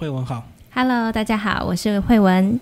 [0.00, 0.42] 慧文好。
[0.72, 2.58] Hello，大家好，我是慧文。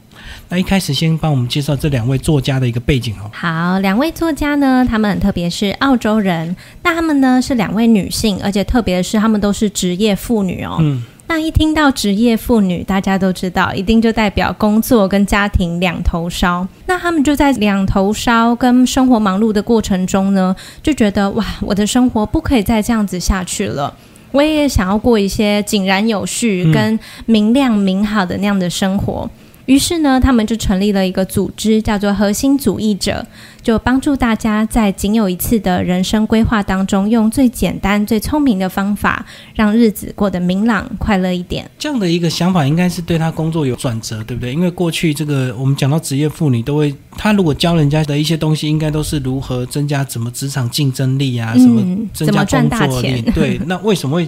[0.48, 3.30] 那一开始先帮我们介绍这两位作家的一个背景好。
[3.32, 10.78] 好，两位作家呢，他们很特别是澳洲人，那他们呢是两位女性，而且特别的是他们都是职业妇女哦。
[10.80, 16.66] 嗯，那一听到职业妇女，大家都知道，一定就代表工作跟家庭两头烧。
[16.86, 23.94] 那他们就在两头烧跟生活忙碌的过程中呢，就觉得哇，我的生活不可以再这样子下去了。
[24.32, 29.28] 我也想要过一些井然有序、跟明亮明好的那样的生活。
[29.68, 33.24] 于是呢，他们就成立了一个组织，叫做核心主义者，
[33.62, 41.70] 就帮助大家在仅有一次的人生规划当中，用最简单、最聪明的方法，让日子过得明朗、快乐一点。
[41.78, 44.54] 这样的一个想法应该是对他工作有转折，对不对？
[44.54, 53.30] 因为过去这个我们讲到职业妇女，都会她如果教人家的一些东西，应该都是如何增加怎么职场竞争力啊，什么嗯，增加赚工作大钱力。？
[53.32, 54.26] 对， 那为什么会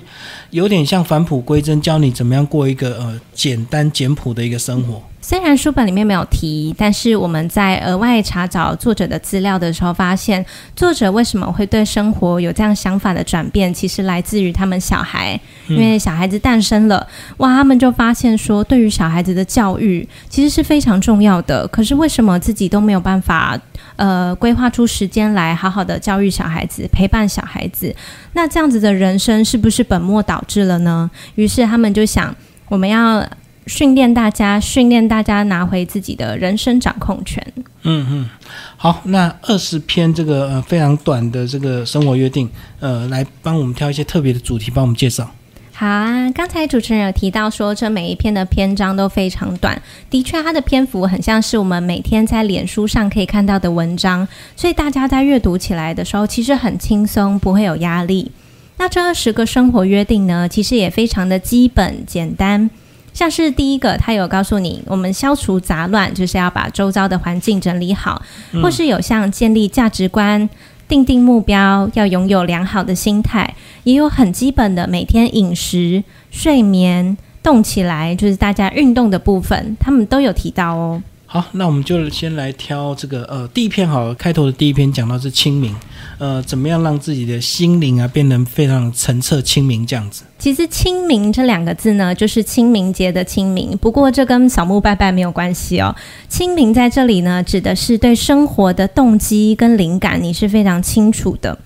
[0.50, 5.02] 有点像返璞归真，教你怎么样过一个呃简单简朴的一个生活？
[5.22, 21.68] 虽然书本里面没有提，但是我们在额外查找作者的资料的时候，发现作者为什么会对生活有这样想法的转变，其实来自于他们小孩，因为小孩子诞生了，哇，他们就发现说，对于小孩子的教育其实是非常重要的。
[21.68, 23.60] 可是为什么自己都没有办法，
[23.96, 27.94] 呃，规划出时间来好好的教育小孩子，陪伴小孩子？
[28.32, 31.10] 那这样子的人生是不是本末倒置了呢？
[31.34, 32.34] 于是他们就想，
[32.68, 33.22] 我们要。
[33.70, 37.40] 训练大家，训练大家拿回自己的人生掌控权。
[37.82, 38.28] 嗯嗯，
[38.76, 45.30] 好，那二十篇这个呃非常短的这个生活约定，呃，来帮我们挑一些特别的主题，帮我们介绍。
[45.72, 58.32] 好啊，刚才主持人有提到说，这每一篇的篇章都非常短，的确，它的篇幅很像是我们每天在脸书上可以看到的文章，所以大家在阅读起来的时候，其实很轻松，不会有压力。
[58.78, 62.68] 那这二十个生活约定呢，其实也非常的基本简单。
[63.12, 68.22] 像是第一个，他有告诉你，我们消除杂乱，就是要把周遭的环境整理好，
[68.62, 70.48] 或是有像建立价值观、
[70.88, 81.02] 定定目标，要拥有良好的心态，也有很基本的每天饮食、睡眠、动起来，就是大家运动的部分，他们都有提到哦。
[81.32, 85.72] 好，那我们就先来挑这个呃第一篇好了，开头的第一篇讲到是清明，
[86.18, 90.24] 呃，怎么样让自己的心灵啊变得非常澄澈清明这样子。
[90.40, 95.94] 其实“清明”这两个字呢，就是清明节的清明，不过这跟扫墓拜拜没有关系哦。
[96.28, 101.56] 清明在这里呢，指的是对生活的动机跟灵感，你是非常清楚的。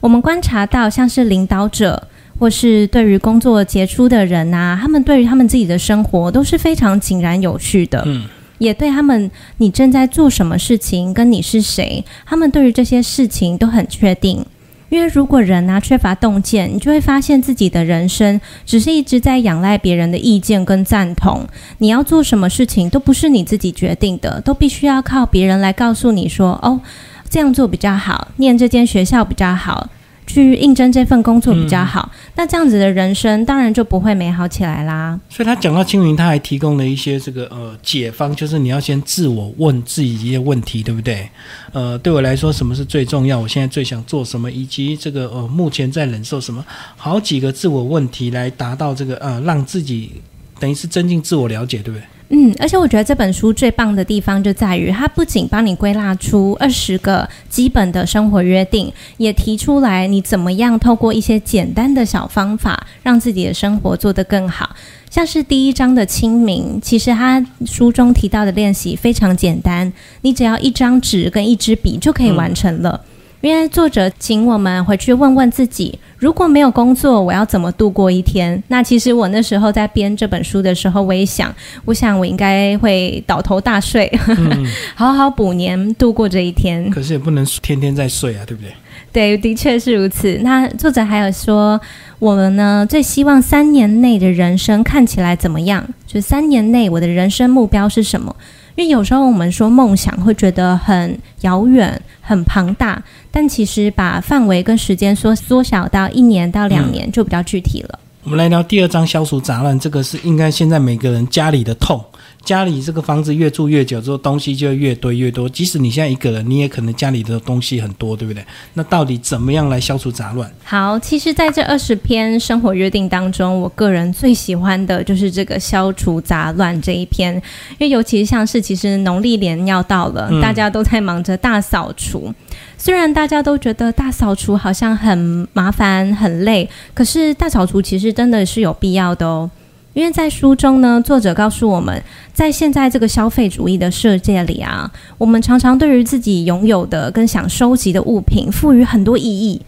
[0.00, 2.08] 我们观察到，像是领导者。
[2.36, 8.02] 或是对于工作杰出的人啊，他们对于他们自己的生活都是非常井然有序的。
[8.06, 8.24] 嗯，
[8.58, 14.44] 也对他们你正在做什么事情，跟你是谁，他们对于这些事情都很确定。
[14.90, 21.44] 因为如果人啊缺乏洞见，你就会发现自己的人生只是一直在仰赖别人的意见跟赞同。
[21.78, 26.80] 你要做什么事情都不是你自己决定的，都必须要靠别人来告诉你说：“哦，
[27.28, 29.88] 这样做比较好，念这间学校比较好。”
[30.26, 35.18] 去应征这份工作比较好，那这样子的人生当然就不会美好起来啦。
[35.28, 41.28] 所以他讲到青云，他还提供了一些这个呃解方，就是你要先自我问自己一些问题，对不对？
[41.72, 43.38] 呃，对我来说，什么是最重要？
[43.38, 44.50] 我现在最想做什么？
[44.50, 46.64] 以及这个呃目前在忍受什么？
[46.96, 50.22] 好几个自我问题来达到这个呃让自己
[50.58, 52.04] 等于是增进自我了解，对不对？
[52.36, 64.74] 嗯，而且我觉得这本书最棒的地方就在于，它不仅帮你归纳出二十个基本的生活约定，也提出来你怎么样透过一些简单的小方法，让自己的生活做得更好。
[65.08, 69.92] 像是第一章的清明，其实他书中提到的练习非常简单，
[70.22, 73.00] 你只要一张纸跟一支笔就可以完成了。
[73.44, 78.62] 因为作者请我们回去问问自己，如果没有工作，我要怎么度过一天？
[78.68, 84.10] 那其实我那时候在编这本书的时候，我也想，我想我应该会倒头大睡，
[84.96, 86.88] 好好补年度过这一天。
[86.90, 88.72] 可是也不能天天在睡啊，对不对？
[89.12, 90.40] 对，的确是如此。
[90.42, 91.80] 那作者还有说，
[92.18, 95.86] 我们呢最希望三年内的人生看起来怎么样？
[96.06, 98.34] 就三年内我的人生目标是什么？
[98.76, 107.98] 因为有时候我们说梦想会觉得很遥远、很庞大，但其实把范围跟时间缩缩小到一年到两年就比较具体了。
[108.24, 112.02] 我们来聊第二章消除杂乱，这个是应该现在每个人家里的痛。
[112.44, 115.48] 家里这个房子越住越久之后，东西就越堆越多。
[115.48, 118.44] 即使你现在一个人，你也可能家里的东西很多，对不对？
[118.74, 120.50] 那到底怎么样来消除杂乱？
[120.62, 132.32] 好，其实在这二十篇生活约定当中，我个人最喜欢的就是这个消除杂乱这一篇，因为尤其是像是其实农历年要到了，大家都在忙着大扫除。
[132.76, 139.50] 虽然大家都觉得大扫除好像很麻烦、很累，可是大扫除其实真的是有必要的哦。
[139.94, 142.02] 因为在书中呢，作者告诉我们，
[142.32, 149.60] 在现在这个消费主义的世界里啊，我们常常对于自己拥有的跟想收集的物品赋予很多意义。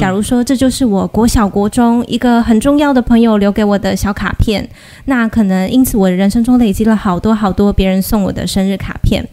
[0.00, 4.66] 假如说这就是我国小国中一个很重要的朋友留给我的小卡片，
[5.04, 9.28] 那可能因此我的人生中累积了好多好多别人送我的生日卡片。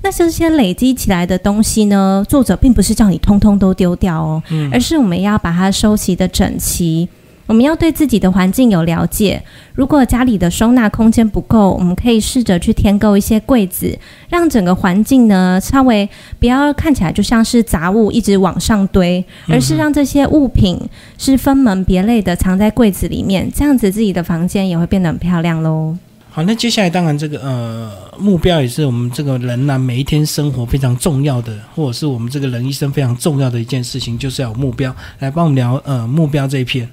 [0.00, 4.42] 那这些累积起来的东西呢，作者并不是叫你通通都丢掉哦，
[4.72, 7.08] 而是我们要把它收集的整齐。
[7.48, 9.42] 我们要对自己的环境有了解。
[9.72, 13.98] 如果家里的收纳空间不够，我们可以试着去添购一些柜子，
[14.28, 16.06] 让整个环境呢稍微
[16.38, 20.78] 不要看起来就像是杂物一直往上堆，而是让这些物品
[21.16, 25.96] 是分门别类的藏在柜子里面，这样子自己的房间也会变得很漂亮喽。
[26.30, 34.94] 好，那接下来当然这个呃目标也是我们这个人呢每一天生活非常重要的，或者是我们这个人一生非常重要的一件事情，就是要有目标。
[35.20, 36.86] 来帮我们聊呃目标这一篇。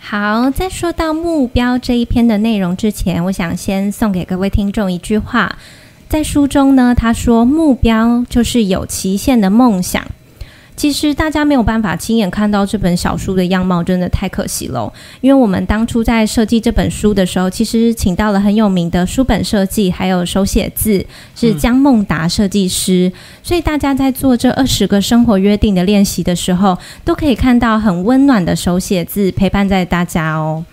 [0.00, 5.58] 好，在说到目标这一篇的内容之前，我想先送给各位听众一句话，
[6.08, 10.02] 在书中呢，他说目标就是有期限的梦想。
[10.78, 14.90] 其实大家没有办法亲眼看到这本小书的样貌，真的太可惜了。
[15.20, 21.04] 因为我们当初在设计这本书的时候，其实请到了很有名的书本设计，还有手写字
[21.34, 30.64] 是江梦达设计师，所以大家在做这二十个生活约定的练习的时候，都可以看到很温暖的手写字陪伴在大家哦。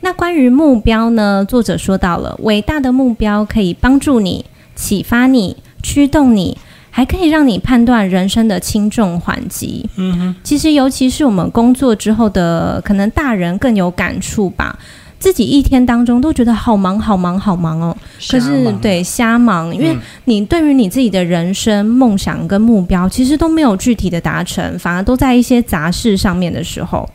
[0.00, 1.46] 那关于目标呢？
[1.48, 4.44] 作者说到了，伟大的目标可以帮助你、
[4.74, 6.58] 启发你、驱动你。
[6.96, 9.86] 还可以让你判断人生的轻重缓急。
[9.96, 14.78] 嗯哼，其实尤其是我们工作之后的，可能大人更有感触吧。
[15.18, 17.94] 自己一天当中都觉得好忙、好忙、好忙哦。
[18.30, 19.94] 可是对瞎忙，因为
[20.24, 27.06] 你对于你自己的人生梦想跟目标，其实都没有具体的达成，反而都在一些杂事上面的时候。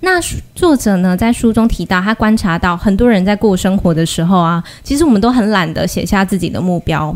[0.00, 0.18] 那
[0.54, 7.14] 作者呢，在书中提到，他观察到很多人在过生活的时候啊，其实我们都很懒得写下自己的目标。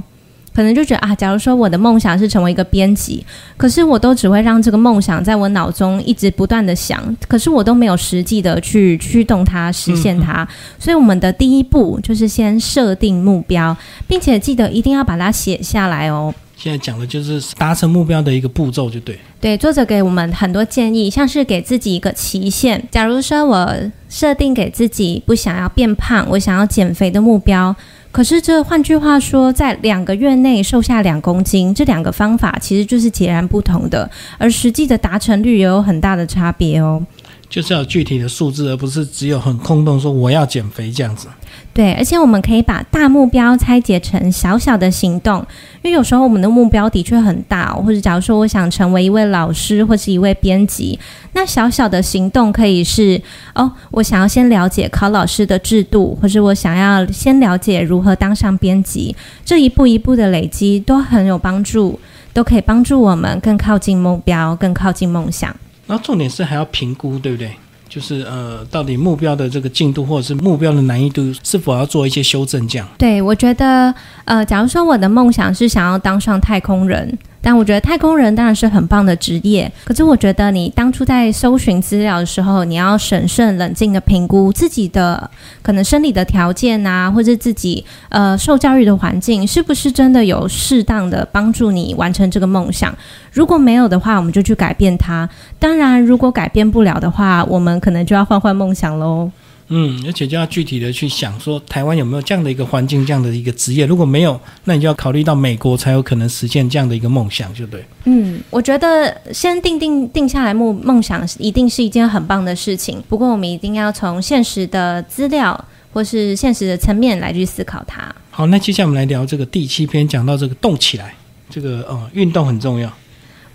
[0.56, 3.22] 可能就觉得啊，假如说我的梦想是成为一个编辑，
[3.58, 10.48] 可是我都只会让这个梦想在我脑中一直不断的想，可是我都没有实际的去驱动它实现它。
[10.78, 13.76] 所以我们的第一步就是先设定目标，
[14.08, 16.34] 并且记得一定要把它写下来哦。
[16.56, 19.18] 现在讲的就是达成目标的一个步骤，就对。
[19.38, 22.82] 对，作者给我们很多建议，像是给自己一个期限。
[22.90, 23.70] 假如说我
[24.08, 27.76] 设定给自己不想要变胖，我想要减肥的目标。
[28.16, 37.02] 可是，这换句话说，在两个月内瘦下两公斤，这两个方法其实就是截然不同的，而实际的达成率也有很大的差别哦。
[37.48, 41.28] 就是要具体的数字，而不是只有很空洞说我要减肥这样子。
[41.72, 45.38] 对，而且我们可以把大目标拆解成小小的行动，
[45.82, 50.98] 因为有时候我们的目标的确很大，或者假如说我想成为一位老师或是一位编辑，
[51.34, 53.20] 那小小的行动可以是
[53.54, 59.14] 哦，我想要先了解考老师的制度，或是我想要先了解如何当上编辑，
[59.44, 62.00] 这一步一步的累积都很有帮助，
[62.32, 65.54] 都可以帮助我们更靠近目标，更靠近梦想。
[65.86, 67.52] 那重点是还要评估，对不对？
[67.88, 72.66] 就是呃，到底目标的这个进度，或者是目标的难易度，是否要做一些修正？
[72.66, 72.86] 这样。
[72.98, 73.94] 对，我觉得
[74.24, 77.16] 呃，假如说我的梦想是想要当上太空人。
[77.46, 85.30] 但我觉得太空人当然是很棒的职业，可是我觉得你当初在搜寻资料的时候，你要审慎冷静的评估自己的
[85.62, 92.92] 可能生理的条件啊，或者自己呃受教育的环境是不是真的有适当的帮助你完成这个梦想。
[93.30, 95.30] 如果没有的话，我们就去改变它。
[95.60, 99.30] 当然，如果改变不了的话，我们可能就要换换梦想喽。
[99.68, 103.84] 嗯，而且就要具体的去想说，台湾有没有这样的一个环境，这样的一个职业？
[103.84, 107.84] 如果没有，那你就要考虑到美国才有可能实现这样的一个梦想，就对。
[108.04, 113.02] 嗯，我觉得先定定定下来梦梦想，一定是一件很棒的事情。
[113.08, 118.14] 不过我们一定要从现实的资料或是现实的层面来去思考它。
[118.30, 121.14] 好，那接下来我们来聊这个第七篇，讲到这个动起来，
[121.50, 122.92] 这个呃运动很重要。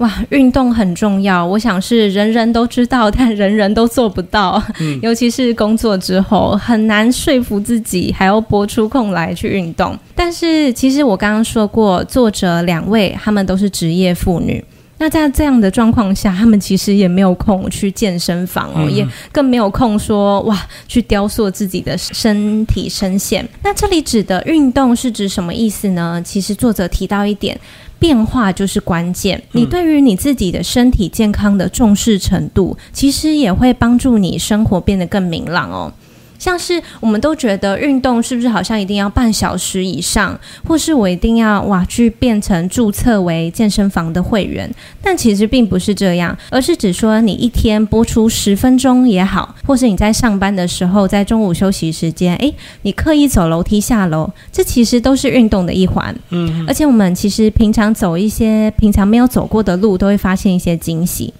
[0.01, 4.61] 哇，运动很重要，我想是人人都知道， 但人人都做不到。
[4.79, 9.95] 嗯， 尤其是工作之后，很难说服自己还要拨出空来去运动。
[10.15, 14.63] 但是，其实我刚刚说过，作者两位他们都是职业妇女，
[15.01, 20.55] 那在这样的状况下，他们其实也没有空去健身房哦，也更没有空说哇
[20.87, 23.43] 去雕塑自己的身体身线。
[23.63, 26.21] 那这里指的运动是指什么意思呢？
[26.23, 27.59] 其实作者提到一点。
[27.97, 29.39] 变化就是关键。
[29.51, 35.93] 你对于你自己的身体健康的重视程度，其实也会帮助你生活变得更明朗哦。
[36.41, 40.35] 像是我们都觉得运动是不是好像一定要半小时以上，
[40.67, 44.67] 或是我一定要哇去变成注册为健身房的会员？
[45.03, 56.15] 但其实并不是这样，而是只说你一天播出十分钟也好，或是你在上班的时候，在中午休息时间，诶，你刻意走楼梯下楼，这其实都是运动的一环。
[56.31, 61.31] 嗯，而且我们其实平常走一些平常没有走过的路，都会发现一些惊喜。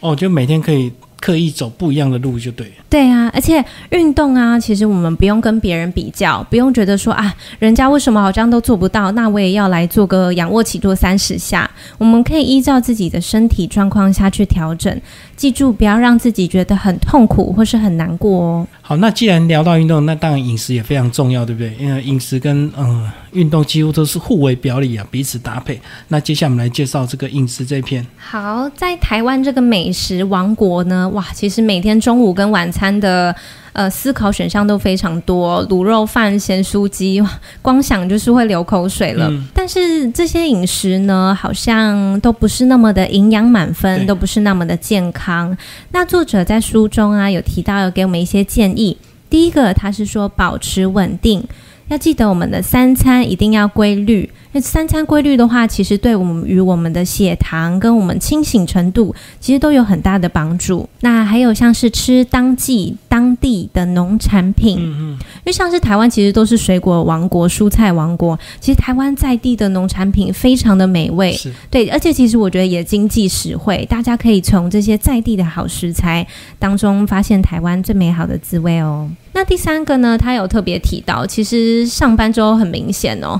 [0.00, 2.70] 哦，就每天可以刻意走不一样的路，就对。
[2.88, 11.68] 对啊，而且运动啊，其实我们不用跟别人比较，不用觉得说啊，人家为什么好像都做不到，那我也要来做个仰卧起坐三十下。
[11.98, 15.00] 我们可以依照自己的身体状况下去调整，
[15.36, 18.66] 记住不要让自己觉得很痛苦或是很难过哦。
[18.80, 21.74] 好，那既然聊到运动，那当然饮食也非常重要，对不对？
[21.78, 25.78] 因为饮食跟嗯运动几乎都是互为表里啊，彼此搭配。
[26.08, 28.06] 那接下来我们来介绍这个饮食这篇。
[28.16, 33.34] 好，在台湾这个美食王国呢，哇，其实每天中午跟晚餐的
[33.76, 37.22] 呃思考选项都非常多，卤肉饭、咸酥鸡，
[37.60, 39.30] 光想就是会流口水了。
[39.52, 45.54] 但是这些饮食呢，好像都不是那么的营养满分，都不是那么的健康。
[45.90, 48.96] 那作者在书中啊有提到，有给我们一些建议。
[49.28, 51.44] 第一个，他是说保持稳定，
[51.88, 54.28] 要记得我们的三餐一定要规律。
[54.52, 60.88] 那三餐规律的话，其实对我们与我们的血糖跟我们清醒程度，其实都有很大的帮助。
[61.00, 71.38] 那还有像是吃当季当地的农产品，嗯嗯，因为像是台湾其实都是水果王国、蔬菜王国，其实台湾在地的农产品非常的美味，
[71.70, 76.26] 对，而且其实我觉得也经济实惠，大家可以从这些在地的好食材
[76.58, 79.08] 当中发现台湾最美好的滋味哦。
[79.36, 83.38] 那第三个呢，他有特别提到，其实上班之后很明显哦，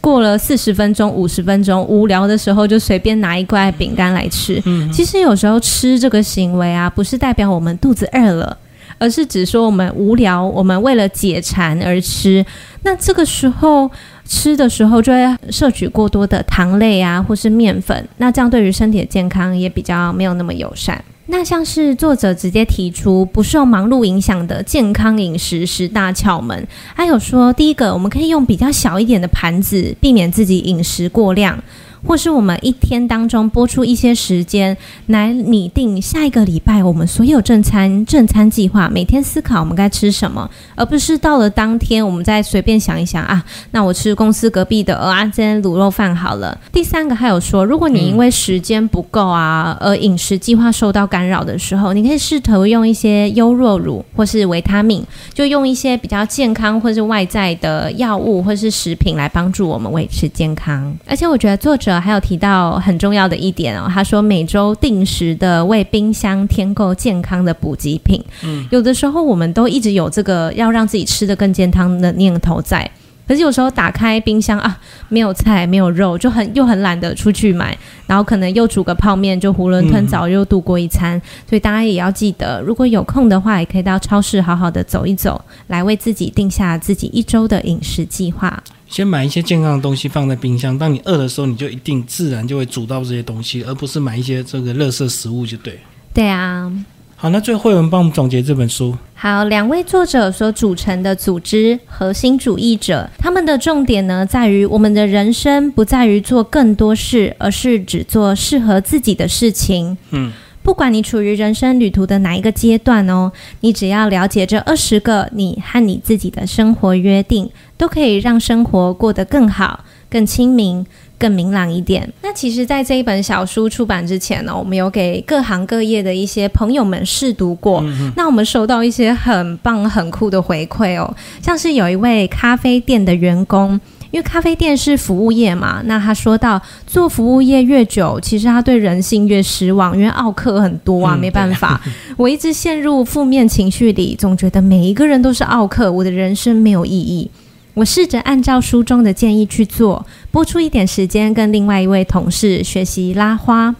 [0.00, 0.38] 过了。
[0.38, 4.62] 四十分钟、五十分钟，无聊的时候就随便拿一块饼干来吃。
[4.64, 8.56] 嗯，其实有时候吃这个行为啊，不是代表我们肚子饿了，
[8.98, 12.46] 而是只说我们无聊，我们为了解馋而吃。
[12.82, 13.90] 那这个时候
[14.24, 18.06] 吃的时候，就会摄取过多的糖类啊，或是面粉。
[18.18, 21.02] 那这样对于身体的健康也比较没有那么友善。
[21.26, 31.58] 那像是作者直接提出不受忙碌影响的健康饮食十大窍门，还有说，第一个我们可以用比较小一点的盘子，避免自己饮食过量。
[32.06, 46.56] 或是我们一天当中播出一些时间来拟定下一个礼拜我们所有正餐正餐计划，每天思考我们该吃什么，而不是到了当天我们再随便想一想啊，那我吃公司隔壁的蚵仔煎卤肉饭好了。
[46.70, 60.94] 第三个还有说，如果你因为时间不够啊，而饮食计划受到干扰的时候，你可以试图用一些优酪乳或是维他命，就用一些比较健康或是外在的药物或是食品来帮助我们维持健康。
[61.06, 61.93] 而且我觉得作者。
[62.00, 68.22] 还有提到很重要的一点哦，他说每周定时的为冰箱添购健康的补给品。
[68.42, 72.90] 嗯，有的时候我们都一直有这个要让自己吃的更健康的念头在，
[73.26, 81.20] 可是有时候打开冰箱啊，没有菜没有肉，就很又很懒得出去买，然后可能又煮个泡面就囫囵吞枣又度过一餐。
[81.48, 88.62] 所以大家也要记得，如果有空的话，也可以到超市好好的走一走，来为自己定下自己一周的饮食计划。
[88.94, 95.80] 先买一些健康的东西放在冰箱，当你饿的时候，你就一定自然就会煮到这些东西，而不是买一些这个垃圾食物就对。
[96.14, 96.72] 对啊。
[97.16, 98.96] 好，那最后慧文帮我们总结这本书。
[99.14, 109.98] 好，两位作者所组成的组织核心主义者，他们的重点呢，在于我们的人生不在于做更多事，而是只做适合自己的事情。
[110.10, 110.32] 嗯。
[110.64, 113.30] 不管你处于人生旅途的哪一个阶段哦，
[113.60, 120.84] 你只要了解这二十个你和你自己的生活约定，都可以让生活过得更好、更亲民、
[121.18, 122.10] 更明朗一点。
[122.22, 127.84] 那其实，在这一本小书出版之前呢，我们有给各行各业的一些朋友们试读过，
[128.16, 133.78] 那我们收到一些很棒、很酷的回馈哦，像是有一位咖啡店的员工。
[134.14, 141.80] 因为咖啡店是服务业嘛，那他说到做服务业越久，其实他对人性越失望，因为奥客很多啊，没办法。
[142.16, 147.28] 我一直陷入负面情绪里，总觉得每一个人都是奥客，我的人生没有意义。
[147.74, 153.74] 我试着按照书中的建议去做，播出一点时间跟另外一位同事学习拉花，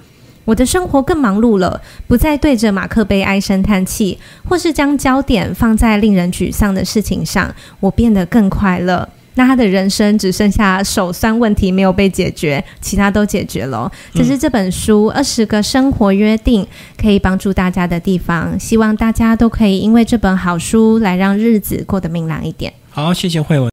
[0.47, 9.09] 我的生活更忙碌了，不再对着马克杯唉声叹气，或是将焦点放在令人沮丧的事情上，我变得更快乐。
[9.35, 13.91] 那他的人生只剩下手酸问题没有被解决，其他都解决了。
[14.13, 22.73] 这是这本书二十个生活约定可以帮助大家的地方，希望大家都可以因为这本好书来让日子过得明朗一点。
[22.91, 23.63] 好，谢谢慧文。